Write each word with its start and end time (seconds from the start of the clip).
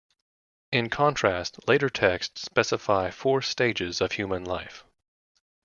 In 0.71 0.89
contrast, 0.89 1.59
later 1.67 1.87
texts 1.87 2.41
specify 2.41 3.11
four 3.11 3.43
stages 3.43 4.01
of 4.01 4.13
human 4.13 4.43
life. 4.43 4.83